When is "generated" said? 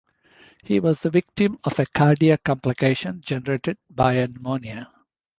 3.23-3.77